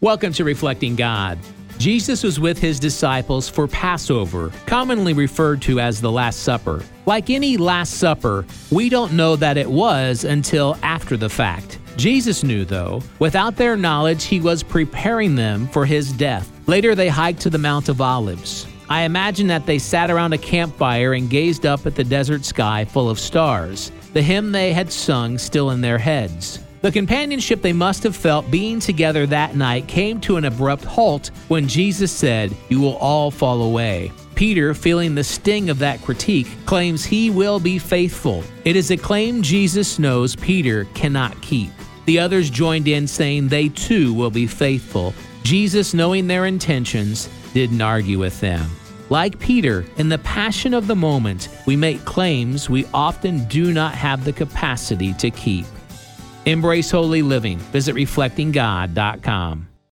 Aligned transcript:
Welcome 0.00 0.32
to 0.34 0.44
Reflecting 0.44 0.94
God. 0.94 1.40
Jesus 1.76 2.22
was 2.22 2.38
with 2.38 2.56
his 2.56 2.78
disciples 2.78 3.48
for 3.48 3.66
Passover, 3.66 4.52
commonly 4.64 5.12
referred 5.12 5.60
to 5.62 5.80
as 5.80 6.00
the 6.00 6.12
Last 6.12 6.44
Supper. 6.44 6.84
Like 7.04 7.30
any 7.30 7.56
Last 7.56 7.94
Supper, 7.94 8.46
we 8.70 8.90
don't 8.90 9.14
know 9.14 9.34
that 9.34 9.56
it 9.56 9.68
was 9.68 10.22
until 10.22 10.76
after 10.84 11.16
the 11.16 11.28
fact. 11.28 11.80
Jesus 11.96 12.44
knew, 12.44 12.64
though. 12.64 13.02
Without 13.18 13.56
their 13.56 13.76
knowledge, 13.76 14.22
he 14.26 14.38
was 14.38 14.62
preparing 14.62 15.34
them 15.34 15.66
for 15.66 15.84
his 15.84 16.12
death. 16.12 16.48
Later, 16.68 16.94
they 16.94 17.08
hiked 17.08 17.40
to 17.40 17.50
the 17.50 17.58
Mount 17.58 17.88
of 17.88 18.00
Olives. 18.00 18.68
I 18.88 19.02
imagine 19.02 19.48
that 19.48 19.66
they 19.66 19.80
sat 19.80 20.12
around 20.12 20.32
a 20.32 20.38
campfire 20.38 21.14
and 21.14 21.28
gazed 21.28 21.66
up 21.66 21.86
at 21.86 21.96
the 21.96 22.04
desert 22.04 22.44
sky 22.44 22.84
full 22.84 23.10
of 23.10 23.18
stars, 23.18 23.90
the 24.12 24.22
hymn 24.22 24.52
they 24.52 24.72
had 24.72 24.92
sung 24.92 25.38
still 25.38 25.70
in 25.70 25.80
their 25.80 25.98
heads. 25.98 26.60
The 26.80 26.92
companionship 26.92 27.60
they 27.60 27.72
must 27.72 28.04
have 28.04 28.14
felt 28.14 28.50
being 28.52 28.78
together 28.78 29.26
that 29.26 29.56
night 29.56 29.88
came 29.88 30.20
to 30.20 30.36
an 30.36 30.44
abrupt 30.44 30.84
halt 30.84 31.32
when 31.48 31.66
Jesus 31.66 32.12
said, 32.12 32.54
You 32.68 32.80
will 32.80 32.96
all 32.98 33.32
fall 33.32 33.62
away. 33.62 34.12
Peter, 34.36 34.72
feeling 34.74 35.16
the 35.16 35.24
sting 35.24 35.70
of 35.70 35.80
that 35.80 36.00
critique, 36.02 36.46
claims 36.66 37.04
he 37.04 37.30
will 37.30 37.58
be 37.58 37.80
faithful. 37.80 38.44
It 38.64 38.76
is 38.76 38.92
a 38.92 38.96
claim 38.96 39.42
Jesus 39.42 39.98
knows 39.98 40.36
Peter 40.36 40.84
cannot 40.94 41.40
keep. 41.42 41.70
The 42.06 42.20
others 42.20 42.48
joined 42.48 42.86
in 42.86 43.08
saying 43.08 43.48
they 43.48 43.70
too 43.70 44.14
will 44.14 44.30
be 44.30 44.46
faithful. 44.46 45.12
Jesus, 45.42 45.94
knowing 45.94 46.28
their 46.28 46.46
intentions, 46.46 47.28
didn't 47.54 47.80
argue 47.80 48.20
with 48.20 48.40
them. 48.40 48.70
Like 49.10 49.40
Peter, 49.40 49.84
in 49.96 50.08
the 50.08 50.18
passion 50.18 50.74
of 50.74 50.86
the 50.86 50.94
moment, 50.94 51.48
we 51.66 51.74
make 51.74 52.04
claims 52.04 52.70
we 52.70 52.86
often 52.94 53.44
do 53.46 53.72
not 53.72 53.94
have 53.94 54.24
the 54.24 54.32
capacity 54.32 55.14
to 55.14 55.30
keep. 55.30 55.66
Embrace 56.48 56.90
holy 56.90 57.22
living. 57.22 57.58
Visit 57.58 57.94
reflectinggod.com. 57.94 59.77